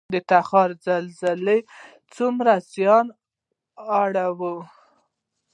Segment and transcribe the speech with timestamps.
[0.13, 1.59] د تخار زلزلې
[2.15, 3.05] څومره زیان
[4.03, 4.55] اړوي؟